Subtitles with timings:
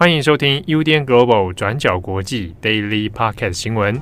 [0.00, 4.00] 欢迎收听 UDN Global 转角国际 Daily Podcast 新闻。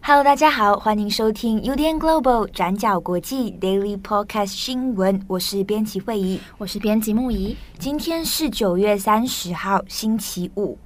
[0.00, 5.22] Hello，大家好，欢迎收听 UDN Global 转角国际 Daily Podcast 新闻。
[5.28, 7.56] 我是编辑惠仪，我是编辑木仪。
[7.78, 10.76] 今天是九月三十号，星期五。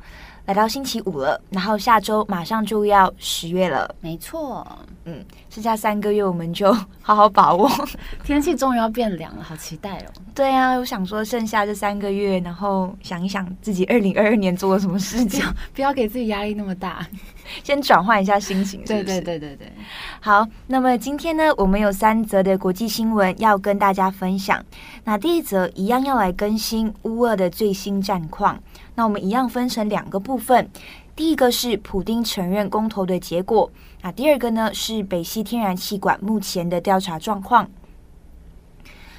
[0.47, 3.93] 来到星期五了，然后下周马上就要十月了。
[4.01, 4.67] 没错，
[5.05, 6.73] 嗯，剩下三个月我们就
[7.03, 7.69] 好好把握。
[8.25, 10.13] 天气终于要变凉了，好期待哦。
[10.35, 15.45] 对啊，我想说剩下这三个月，然后想一想自己二零二二年做了什么事情，
[15.75, 17.05] 不要给自己压力那么大，
[17.65, 19.05] 先转换一下心情是是？
[19.05, 19.73] 对对对对对。
[20.21, 24.65] 好，那么今天呢，我们有三则的国际新闻要跟大家分享。
[25.03, 28.57] 那第一则一样要来更新乌俄的最新战况。
[28.97, 30.69] 那我们一样分成两个部分，
[31.15, 33.71] 第一个是普丁承认公投的结果，
[34.03, 37.69] 那第二个呢是北溪天然气管目前的调查状况。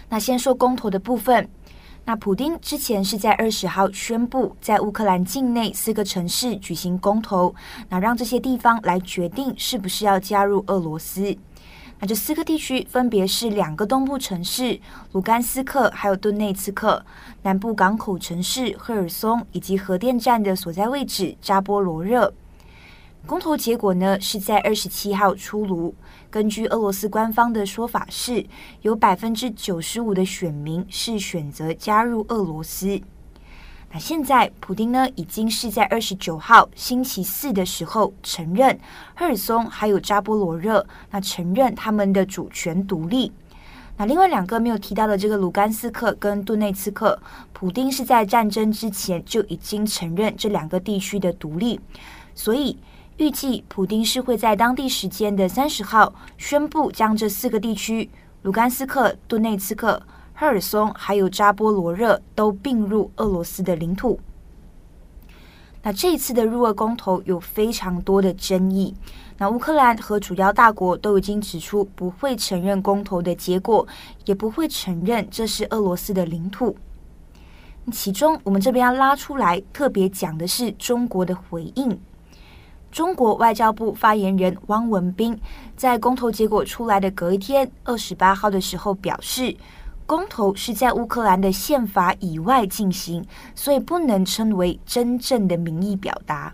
[0.10, 1.48] 那先说公投的部分，
[2.06, 7.54] 那普丁之前是在二十号宣布，在乌克兰境内四个城市举行公投，
[7.88, 11.38] 那让这些地方来决定是不是要加入俄罗斯。
[12.00, 14.80] 那这四个地区分别是两个东部城市
[15.14, 17.04] 卢甘斯克，还有顿内茨克；
[17.42, 22.32] 南部港口城市赫尔松，以及核电站的所在位置扎波罗热。
[23.26, 25.94] 公投结果呢是在二十七号出炉。
[26.30, 28.46] 根据俄罗斯官方的说法是，
[28.84, 33.02] 有百分之九十五的选民是选择加入俄罗斯。
[33.90, 38.78] 那现在，普丁呢已经是在二十九号星期四的时候承认
[39.16, 43.32] 赫尔松还有扎波罗热，那承认他们的主权独立。
[43.96, 47.18] 那另外两个没有提到的这个卢甘斯克跟顿内茨克，
[47.54, 51.80] 普丁是在战争之前就已经承认这两个地区的独立，
[52.36, 52.78] 所以
[53.16, 58.10] 预计普丁是会在当地时间的三十号宣布将这四个地区
[58.42, 60.04] 卢甘斯克、顿内茨克。
[60.40, 64.20] 赫尔松还有扎波罗热都并入俄罗斯的领土。
[65.82, 68.94] 那这一次的入俄公投有非常多的争议。
[69.40, 73.88] 那乌克兰和主要大国都已经指出不会承认公投的结果，
[74.26, 76.78] 也不会承认这是俄罗斯的领土。
[77.92, 82.00] 其中，我们这边要拉出来特别讲的是中国的回应。
[82.92, 85.36] 中国外交部发言人汪文斌
[85.76, 89.58] 在公投结果出来的隔一天，二十八号的时候表示。
[90.08, 93.24] 公投是在乌克兰的宪法以外进行，
[93.54, 96.52] 所以不能称为真正的民意表达。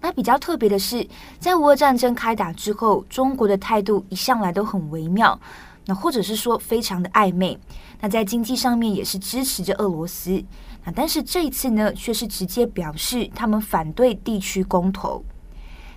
[0.00, 1.06] 那比较特别的是，
[1.38, 5.38] 在乌俄战争开打之后，中国的态度一向来都很微妙，
[5.86, 7.56] 那或者是说非常的暧昧。
[8.00, 10.44] 那在经济上面也是支持着俄罗斯，
[10.84, 15.24] 那但是这一次呢，却是直接表示他们反对地区公投。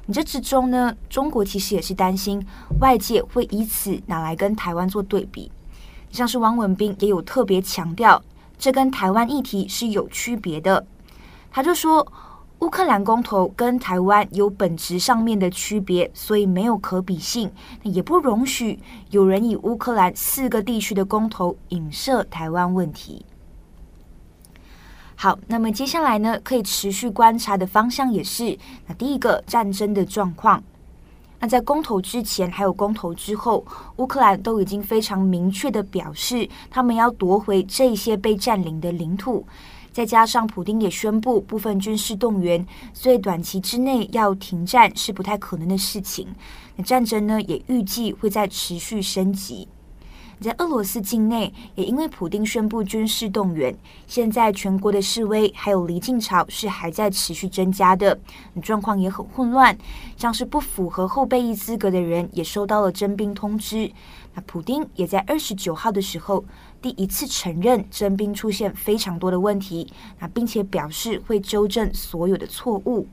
[0.05, 2.45] 你这之中呢，中国其实也是担心
[2.79, 5.51] 外界会以此拿来跟台湾做对比。
[6.17, 8.19] 像是汪文斌也有特别强调，
[8.57, 10.83] 这跟台湾议题是有区别的。
[11.51, 12.11] 他就说，
[12.59, 17.51] 乌克兰公投跟台湾有本质上面的区别，所以没有可比性，
[17.83, 18.79] 也不容许
[19.11, 23.23] 有人以乌克兰四个地区的公投影射台湾问题。
[25.15, 28.57] 好，那么接下来呢，可以持续观察的方向也是，
[28.87, 30.63] 那第一个战争的状况。
[31.39, 33.63] 那在公投之前，还有公投之后，
[33.97, 39.45] 乌克兰都已经非常明确的表示，他们要夺回这些被占领的领土。
[39.91, 46.27] 再加上普丁也宣布部分军事动员，所以短期之内要停战是不太可能的事情。
[46.75, 49.67] 那战争呢，也预计会在持续升级。
[50.39, 53.75] 在俄罗斯境内，也因为普丁宣布军事动员，
[54.05, 58.17] 现在全国的示威还有离境潮是还在持续增加的，
[58.61, 59.75] 状况也很混乱。
[60.15, 63.91] 像是不符合后备役资格的人也收到了征兵通知。
[64.35, 66.45] 那普丁也在二十九号的时候
[66.79, 73.07] 第一次承认征兵出现非常多的问题，那并且表示会纠正所有的错误。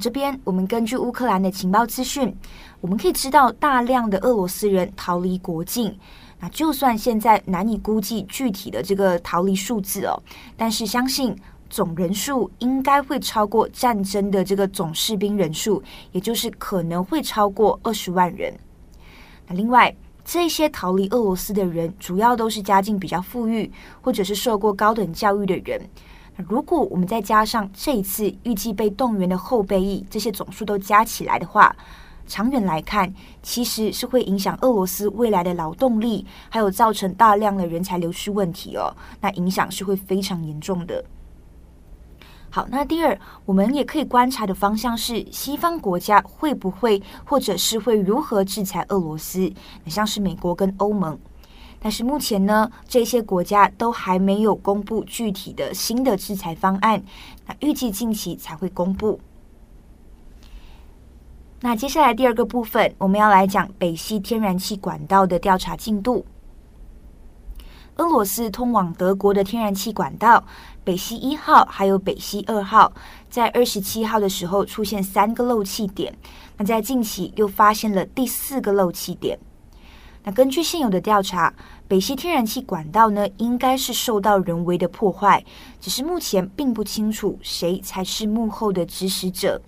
[0.00, 2.32] 这边，我们根据乌克兰的情报资讯，
[2.80, 5.96] 我们可以知道大量的俄罗斯人逃离国境。
[6.38, 10.22] 那就算现在难以估计具体的这个逃离数字哦，
[10.56, 11.36] 但是相信
[11.68, 15.82] 总人数应该会超过战争的这个总士兵人数，
[16.12, 18.52] 也就是可能会超过二十万人。
[19.46, 19.94] 那另外，
[20.24, 25.78] 这些逃离俄罗斯的人，主要都是家境比较富裕，或者是受过高等教育的人。
[26.48, 31.76] 如果我们再加上这一次预计被动员的后备役，这些总数都加起来的话，
[32.30, 33.12] 长远来看，
[33.42, 38.94] 其实是会影响俄罗斯未来的劳动力，还有造成大量的人才流失问题哦。
[39.20, 41.04] 那影响是会非常严重的。
[42.48, 49.52] 好，那第二，我们也可以观察的方向是，西方国家会不会或者是会如何制裁俄罗斯？
[49.84, 51.18] 那像是美国跟欧盟，
[51.80, 57.02] 但是目前呢，这些国家都还没有公布具体的新的制裁方案，
[57.46, 59.20] 那预计近期才会公布。
[61.62, 66.24] 那接下来第二个部分，我们要来讲北溪天然气管道的调查进度。
[67.96, 70.42] 俄罗斯通往德国的天然气管道
[70.82, 72.90] 北溪一号还有北溪二号，
[73.28, 76.16] 在二十七号的时候出现三个漏气点，
[76.56, 79.38] 那在近期又发现了第四个漏气点。
[80.22, 81.52] 那根据现有的调查，
[81.86, 85.44] 北溪天然气管道呢，应该是受到人为的破坏，
[85.78, 89.60] 只是目前并不清楚谁才是幕后的指使者。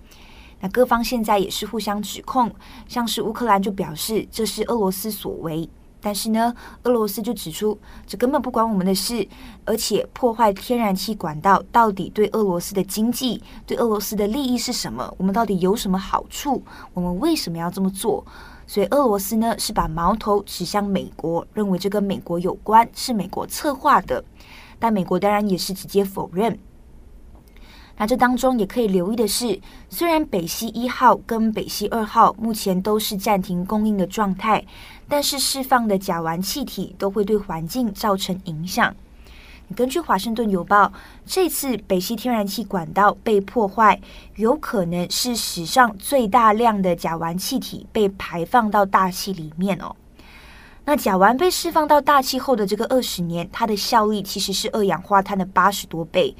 [0.63, 2.49] 那各方现在也是互相指控，
[2.87, 5.69] 像是乌克兰就表示这是俄罗斯所为。
[5.99, 7.77] 但是呢，俄罗斯就指出，
[8.07, 9.27] 这根本不关我们的事，
[9.65, 15.13] 而且破坏天然气管道到底对俄罗斯的经济、对俄罗斯的利益是什么？
[15.17, 16.63] 我们到底有什么好处？
[16.93, 18.25] 我们为什么要这么做？
[18.65, 24.23] 所以俄罗斯呢是把矛头指向美国，认为这跟美国有关，是美国策划的。
[24.79, 26.57] 但美国当然也是直接否认。
[27.97, 29.59] 那这当中也可以留意的是，
[29.89, 34.65] 虽然北溪一号跟北溪二号目前都是暂停供应的状态，
[35.07, 38.93] 但是释放的甲烷气体都会对环境造成影响。
[39.75, 40.85] 根据《华盛顿邮报》，
[41.25, 43.99] 这次北溪天然气管道被破坏，
[44.35, 49.95] 有可能是史上最大量的甲烷气体被排放到大气里面哦。
[50.85, 56.35] 那甲烷被释放到大气后的这个二十年，它的效力其实是二氧化碳的八十多倍。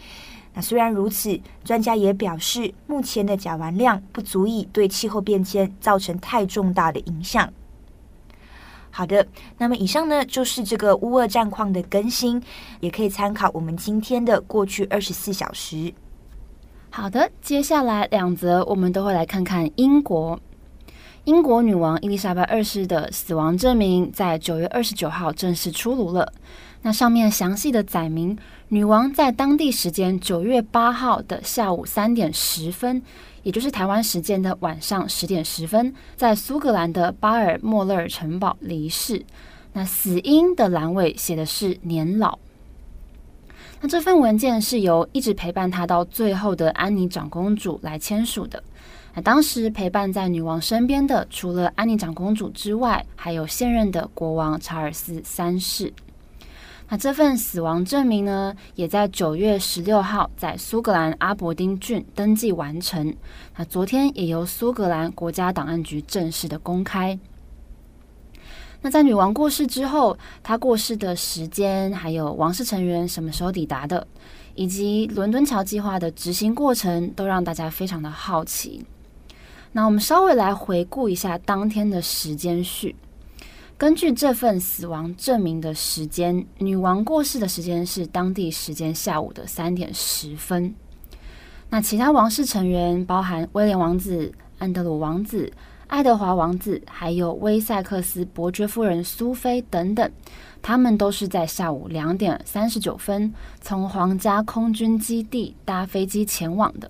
[0.54, 7.52] 那虽然如此，专家也表示，目前的甲烷量不足以对气候变迁造成太重大的影响。
[8.92, 9.26] 好的，
[9.58, 12.40] 那么以上呢就是这个乌俄战况的更新，
[12.80, 15.92] 也可以参考我们今天的过去二十四小时。
[16.92, 20.40] 好的，接下来两则我们都会来看看英国。
[21.24, 26.32] 英国女王伊丽莎白二世的死亡证明在九月二十九号正式出炉了。
[26.86, 28.38] 那上面详细的载明，
[28.68, 33.02] 女王在当地时间九月八号的下午三点十分，
[33.42, 39.26] 也就是台湾时间的晚上十点十分，在苏格兰的巴尔莫勒尔城堡离世。
[39.72, 42.38] 那死因的栏尾写的是年老。
[43.80, 48.62] 那这份文件是由一直陪伴她到最后的安妮长公主来签署的。
[49.16, 55.94] 那当时陪伴在女王身边的，除了安妮长公主之外，还有现任的国王查尔斯三世。
[56.90, 63.16] 那这份死亡证明呢，也在九月十六号在苏格兰阿伯丁郡登记完成。
[63.56, 67.18] 那昨天也由苏格兰国家档案局正式的公开。
[68.82, 74.06] 那在女王过世之后，她过世的时间，还有王室成员什么时候抵达的，
[74.56, 78.86] 以及伦敦桥计划的执行过程，都让大家非常的好奇。
[79.72, 82.94] 那我们稍微来回顾一下当天的时间序。
[83.84, 90.74] 根据这份死亡证明的时间，女王过世的时间是当地时间下午的三点十分。
[91.70, 95.52] 那其他王室成员，包含威廉王子、安德鲁王子、
[95.88, 100.10] 爱德华王子，还有威塞克斯伯爵夫人苏菲等等，
[100.62, 106.90] 他们都是在下午两点三十九分从皇家空军基地搭飞机前往的。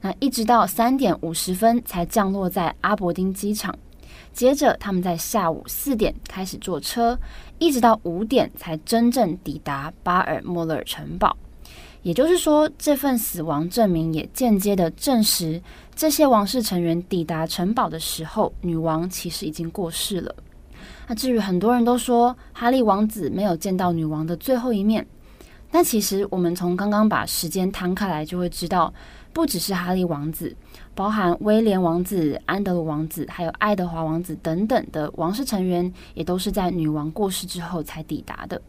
[0.00, 3.76] 那一直到三点五十分才降落在阿伯丁机场。
[4.32, 7.18] 接着，他们在下午四点开始坐车，
[7.58, 11.36] 一直到五点才真正抵达巴尔莫勒尔城堡。
[12.02, 15.62] 也就是说，这份死亡证明也间接的证实，
[15.94, 20.34] 这些王室成员抵达城堡的时候，女王其实已经过世了。
[21.06, 25.06] 那至于很多人都说哈利王子没有见到女王的最后一面，
[25.70, 28.92] 但其实我们从刚刚把时间摊开来，就会知道，
[29.32, 30.52] 不只是哈利王子。
[30.94, 38.60] 包含威廉王子、安德鲁王子，还有爱德华王子等等的王室成员，也都是在女王过世之后才抵达的。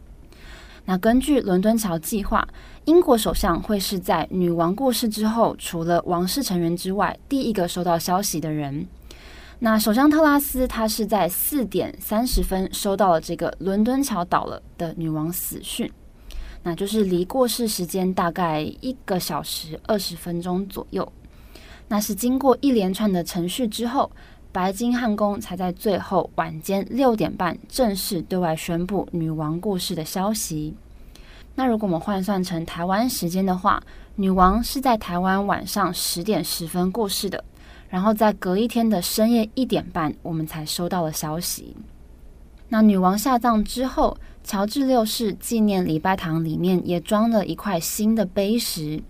[0.85, 2.47] 那根据伦敦桥计划，
[2.85, 8.85] 英国首相会是在女王过世之后，除了王室成员之外，第一个收到消息的人。
[9.59, 15.89] 那首相特拉斯，他是在四点三十分收到了这个伦敦桥倒了的女王死讯，
[16.63, 21.09] 那就是离过世时间大概一个小时二十分钟左右。
[21.87, 24.11] 那是经过一连串的程序之后，
[24.51, 30.73] 白金汉宫才在最后晚间六点半正式对外宣布女王过世的消息。
[31.55, 33.81] 那如果我们换算成台湾时间的话，
[34.15, 37.43] 女王是在台湾晚上十点十分过世的，
[37.89, 41.75] 然后在隔一天的深夜一点半，我们才收到了消息。
[42.69, 49.03] 那女王下葬之后，乔治六世纪念礼拜堂里面也装了一块新的碑石。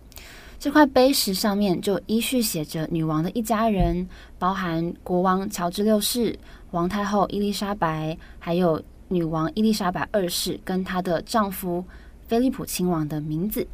[0.64, 4.08] 这块碑石上面就依序写着女王的一家人，
[4.40, 6.40] 包含国王乔治六世、
[6.72, 11.84] 王太后伊丽莎白，还有女王伊丽莎白二世跟她的丈夫
[12.30, 13.68] 菲利普亲王的名字。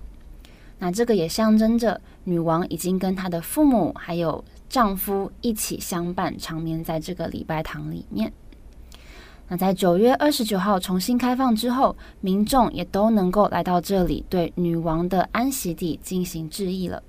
[0.80, 8.34] 那这个也象征着女王已经跟她的父母还有丈夫一起相伴，长眠在这个礼拜堂里面。
[9.52, 17.02] 那在九月二十九号重新开放之后，民众也都能够来到这里，对女王的安息地进行致意了。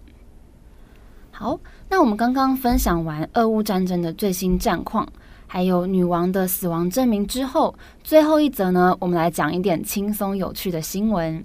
[1.30, 5.06] 好，那我们刚刚分享完俄乌战争的最新战况，
[5.47, 11.44] 还有女王的死亡证明之后，最后一则呢，我们来讲一点轻松有趣的新闻。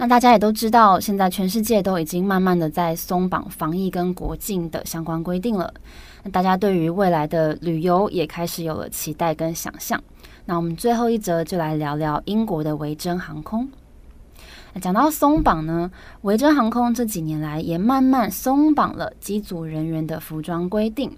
[0.00, 5.74] 那大家也都知道，现在全世界都已经慢慢的在松绑防疫跟国境的相关规定了。
[6.22, 10.00] 那大家对于未来的旅游也开始有了期待跟想象。
[10.44, 13.68] 那我们最后一则就来聊聊英国的维珍航空。
[14.80, 15.90] 讲到松绑呢，
[16.22, 21.10] 维珍航空这几年来也慢慢松绑了机组人员的服装规定。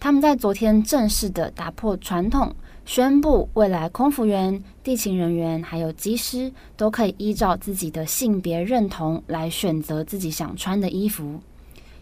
[0.00, 2.50] 他们在昨天正式的打破传统，
[2.86, 11.38] 宣布未来空服员、地勤人员还有机师都可以依照自己的性别认同来选择自己想穿的衣服。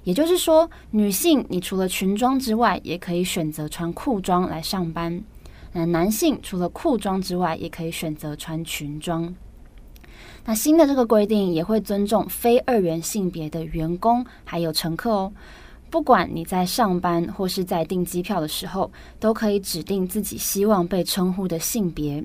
[0.04, 5.20] 也就是说，女性你除了裙装之外，也可以选择穿裤装来上班；
[5.72, 9.34] 那男性除了裤装之外，也可以选择穿裙装。
[10.44, 15.32] 那新的这个规定也会尊重非二元性别的员工还有乘客哦。
[15.90, 22.22] 不管你在上班或是在订机票的时候，都可以指定自己希望被称呼的性别。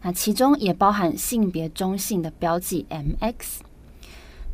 [0.00, 3.60] 那其中也包含性别中性的标记 MX。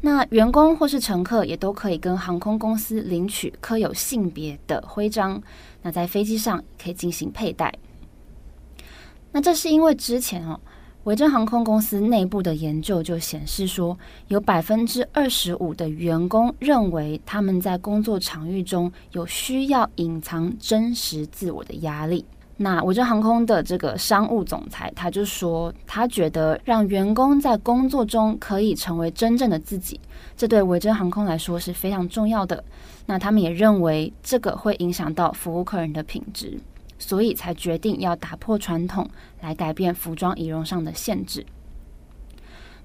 [0.01, 5.43] 那员工或是乘客也都可以跟航空公司领取刻有性别的徽章，
[5.83, 7.73] 那在飞机上可以进行佩戴。
[9.33, 10.61] 那这是因为之前哦，
[11.05, 22.25] 维珍航空公司内部的研究就显示说，有百分之二十五的员工认为他们在工作场域中有需要隐藏真实自我的压力。
[22.61, 29.99] 那维珍航空的这个商务总裁，他就说，他觉得让员工在工作中可以成为真正的自己，
[30.37, 32.63] 这对维珍航空来说是非常重要的。
[33.07, 36.59] 那他们也认为这个会影响到服务客人的品质，
[36.99, 39.09] 所以才决定要打破传统，
[39.41, 41.45] 来改变服装仪容上的限制。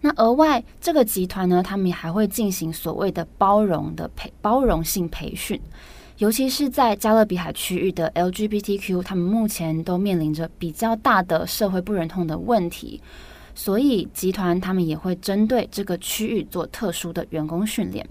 [0.02, 5.60] 那额外，这个集团呢，他们还会进行所谓的包容的培包容性培训。
[6.18, 13.02] 尤其是在加勒比海区域的 LGBTQ，他们目前都面临着比较大的社会不认同的问题，
[13.56, 18.08] 所以集团他们也会针对这个区域做特殊的员工训练。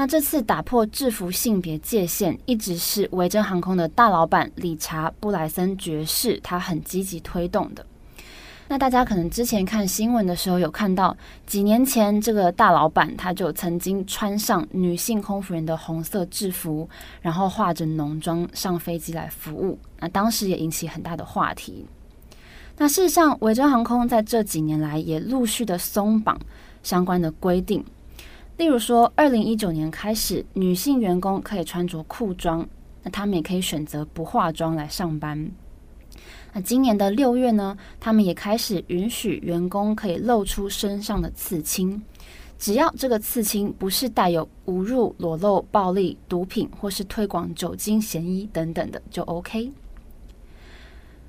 [0.00, 7.84] 那这次打破制服性别界限，一直是维珍航空的大老板理查布莱森爵士他很积极推动的。
[8.68, 11.14] 那大家可能之前看新闻的时候有看到，
[11.46, 16.88] 几年前这个大老板他就曾经穿上女性空服员的红色制服，
[17.20, 19.78] 然后化着浓妆上飞机来服务。
[19.98, 21.84] 那当时也引起很大的话题。
[22.78, 26.40] 那事实上，维珍航空在这几年来也陆续的松绑
[26.82, 27.84] 相关的规定，
[28.60, 32.68] 例如说，二零一九年开始，女性员工可以穿着裤装，
[33.02, 35.50] 那他们也可以选择不化妆来上班。
[36.52, 42.02] 那今年的六月呢，他们也开始允许员工可以露出身上的刺青，
[42.58, 49.72] 只要这个刺青不是带有侮辱、裸露、暴力、毒品或是推广酒精嫌疑等等的，就 OK。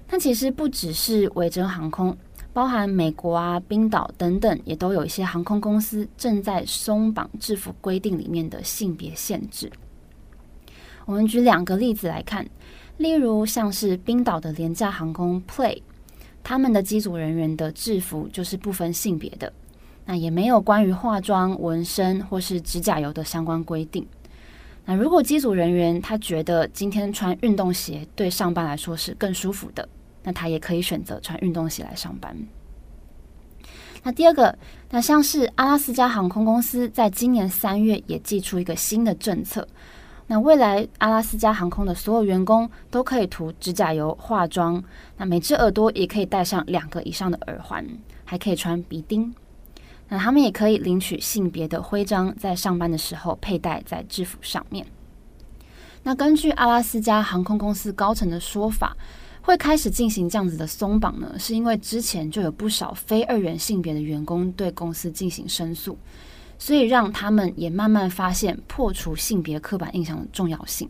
[0.10, 2.18] 那其实不只是维珍航空，
[2.53, 9.72] 包含美国啊、冰岛等等，也都有一些航空公司正在松绑制服规定里面的性别限制。
[11.05, 12.46] 我们举两个例子来看。
[12.98, 15.81] 例如，像是冰岛的廉价航空 Play，
[16.43, 19.51] 他们的机组人员的制服就是不分性别的，
[20.05, 24.05] 那也没有关于化妆、纹身或是指甲油的相关规定。
[24.86, 29.89] 那如果机组人员他觉得今天穿运动鞋对上班来说是更舒服的，
[30.24, 32.36] 那他也可以选择穿运动鞋来上班。
[34.04, 34.58] 那第二个，
[34.90, 39.68] 那像是阿拉斯加航空公司在今年三月也祭出一个新的政策。
[40.28, 44.82] 那未来阿拉斯加航空的所有员工都可以涂指甲油、化妆，
[45.18, 47.86] 那每只耳朵也可以戴上两个以上的耳环，
[48.24, 49.36] 还可以穿鼻钉。
[50.08, 54.86] 那他们也可以领取性别的徽章，在上班的时候佩戴在制服上面。
[56.04, 58.98] 那根据阿拉斯加航空公司高层的说法，
[59.41, 65.98] 会开始进行这样子的松绑呢，是因为之前就有不少非二元性别的员工对公司进行申诉。
[66.57, 70.88] 所以让他们也慢慢发现破除性别刻板印象的重要性。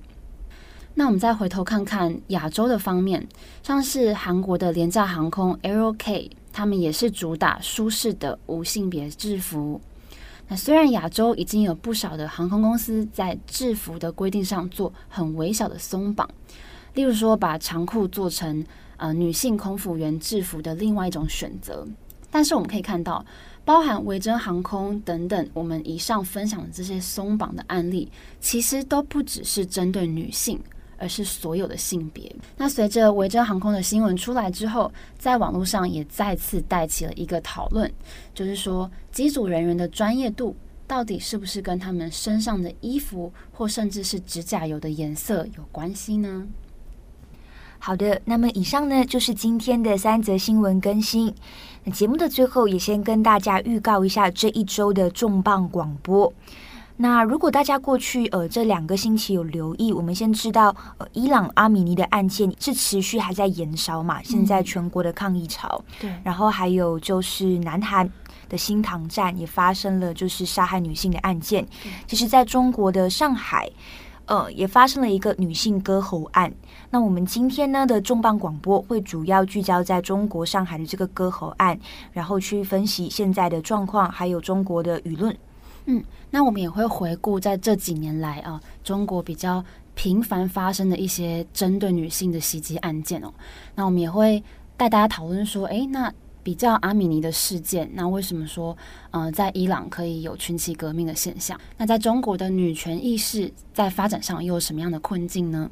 [0.94, 3.26] 那我们再回头看看亚洲的方面，
[3.64, 9.80] 像是韩国的廉价航空 a r o K，他们也是主打舒适的无性别制服。
[10.50, 16.30] 那虽然亚洲已经有不少的航空公司在制服的规定上做很微小的松绑，
[16.94, 18.64] 例如说把长裤做成
[18.98, 21.88] 呃女性空服员制服的另外一种选择，
[22.30, 23.26] 但是我们可以看到，
[23.64, 30.60] 包含维珍航空等等我们以上分享的这些松绑的案例，其实都不只是针对女性。
[31.02, 32.32] 而是所有的性别。
[32.56, 37.92] 那随着维珍航空的新闻出来之后，在网络上也再次带起了一个讨论，
[38.36, 40.56] 就是说机组人员的专业度
[40.86, 46.48] 到底是不是跟他们身上的衣服或甚至是指甲油的颜色有关系呢？
[47.84, 51.34] 好的，那么以上呢就是今天的三则新闻更新。
[51.84, 56.32] 那节目的最后也先跟大家预告一下这一周的重磅广播。
[56.98, 65.84] 那如果大家过去呃这两个星期有留意，我们先知道呃伊朗阿米尼的案件是持续还在延烧嘛，现在全国的抗议潮。
[66.00, 68.08] 对、嗯，然后还有就是南韩
[68.48, 71.68] 的新塘站也发生了就是杀害女性的案件。
[72.06, 73.68] 其实在中国的上海，
[74.32, 76.50] 呃也发生了一个女性割喉案。
[76.90, 81.78] 那我们今天呢的重磅广播会主要聚焦在中国上海的这个割喉案，
[82.14, 85.36] 然后去分析现在的状况，还有中国的舆论。
[85.86, 89.62] 嗯，那我们也会回顾在这几年来啊，中国比较
[89.96, 93.34] 频繁发生的一些针对女性的袭击案件哦。
[93.76, 94.42] 那我们也会
[94.78, 96.10] 带大家讨论说，诶，那
[96.44, 98.76] 比较阿米尼的事件，那为什么说，
[99.12, 101.60] 呃，在伊朗可以有群起革命的现象？
[101.78, 105.70] 那在中国的女权意识在发展上又有什么样的困境呢？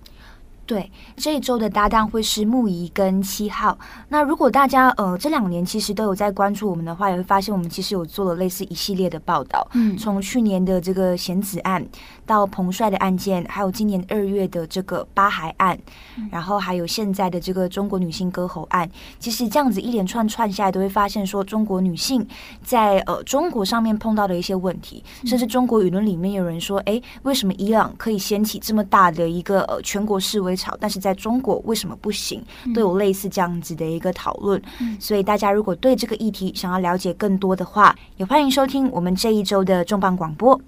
[0.70, 3.76] 对，这一周的搭档会是木仪跟七号。
[4.08, 9.68] 那如果大家呃这两年其实都有在关注我们的话，也会发现我们其实有做了类似一系列的报道。
[9.74, 11.84] 嗯，从去年的这个贤子案
[12.24, 15.76] 到彭帅的案件，还有今年二月的这个巴海案，
[16.18, 22.24] 嗯，然后还有现在的这个中国女性割喉案，其实这样子一连串串下来，都会发现说中国女性
[22.64, 30.59] 在呃中国上面碰到的一些问题，甚至中国舆论里面有人说，哎，为什么伊朗可以掀起这么大的一个呃全国示威？
[30.80, 32.44] 但是在中国为什么不行？
[32.74, 34.62] 都有类似这样子的一个讨论。
[34.80, 40.60] 嗯，所以大家如果对这个议题想要了解更多的话，也欢迎收听我们这一周的重磅广播。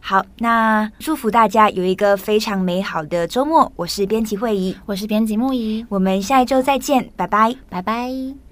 [0.00, 3.70] 好，那祝福大家有一个非常美好的周末。
[3.76, 8.51] 我是编辑会议，我是编辑木仪，我们下一周再见，拜拜，拜拜。